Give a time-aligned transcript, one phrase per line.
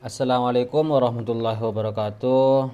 [0.00, 2.72] Assalamualaikum warahmatullahi wabarakatuh.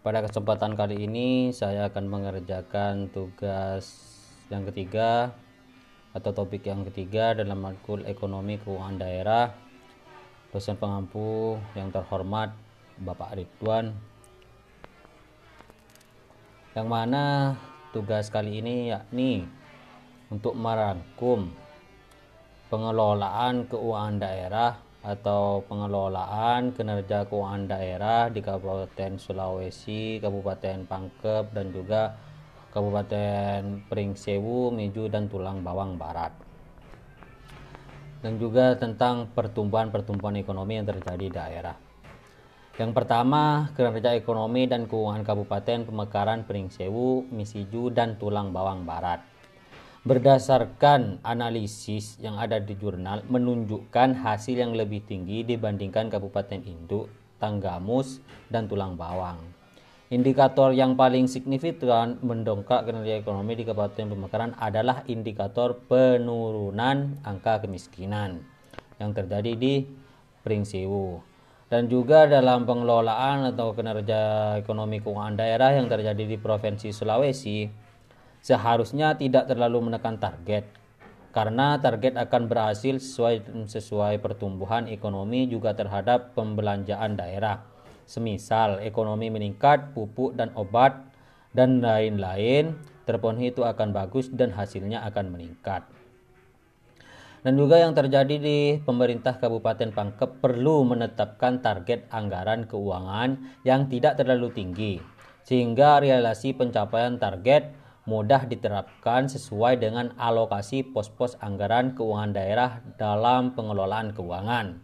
[0.00, 4.00] Pada kesempatan kali ini saya akan mengerjakan tugas
[4.48, 5.36] yang ketiga
[6.16, 9.52] atau topik yang ketiga dalam matkul ekonomi keuangan daerah
[10.48, 12.56] dosen pengampu yang terhormat
[12.96, 13.92] Bapak Ridwan
[16.72, 17.52] yang mana
[17.92, 19.44] tugas kali ini yakni
[20.32, 21.52] untuk merangkum
[22.72, 32.14] pengelolaan keuangan daerah atau pengelolaan kinerja keuangan daerah di Kabupaten Sulawesi, Kabupaten Pangkep dan juga
[32.70, 36.30] Kabupaten Pringsewu, Miju dan Tulang Bawang Barat.
[38.22, 41.76] Dan juga tentang pertumbuhan-pertumbuhan ekonomi yang terjadi di daerah.
[42.78, 49.31] Yang pertama, kinerja ekonomi dan keuangan Kabupaten Pemekaran Pringsewu, Misiju dan Tulang Bawang Barat
[50.02, 57.06] berdasarkan analisis yang ada di jurnal menunjukkan hasil yang lebih tinggi dibandingkan Kabupaten Induk,
[57.38, 58.18] Tanggamus,
[58.50, 59.38] dan Tulang Bawang.
[60.10, 68.42] Indikator yang paling signifikan mendongkrak kinerja ekonomi di Kabupaten Pemekaran adalah indikator penurunan angka kemiskinan
[69.00, 69.86] yang terjadi di
[70.42, 71.22] Pringsewu
[71.72, 77.81] dan juga dalam pengelolaan atau kinerja ekonomi keuangan daerah yang terjadi di Provinsi Sulawesi
[78.42, 80.82] seharusnya tidak terlalu menekan target
[81.32, 87.64] karena target akan berhasil sesuai sesuai pertumbuhan ekonomi juga terhadap pembelanjaan daerah.
[88.04, 91.00] Semisal ekonomi meningkat, pupuk dan obat
[91.56, 92.76] dan lain-lain
[93.08, 95.88] terpenuhi itu akan bagus dan hasilnya akan meningkat.
[97.42, 104.20] Dan juga yang terjadi di pemerintah Kabupaten Pangkep perlu menetapkan target anggaran keuangan yang tidak
[104.20, 105.02] terlalu tinggi
[105.42, 114.10] sehingga realisasi pencapaian target mudah diterapkan sesuai dengan alokasi pos-pos anggaran keuangan daerah dalam pengelolaan
[114.10, 114.82] keuangan.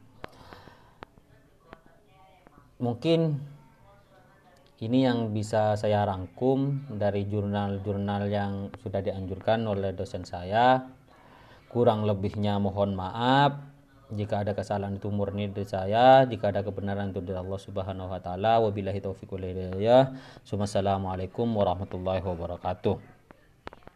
[2.79, 3.43] Mungkin
[4.79, 10.87] ini yang bisa saya rangkum dari jurnal-jurnal yang sudah dianjurkan oleh dosen saya.
[11.67, 13.59] Kurang lebihnya mohon maaf.
[14.15, 18.23] Jika ada kesalahan itu murni dari saya, jika ada kebenaran itu dari Allah Subhanahu wa
[18.23, 18.63] taala.
[18.63, 20.15] Wabillahi taufiq wal hidayah.
[20.47, 23.18] Wassalamualaikum warahmatullahi wabarakatuh.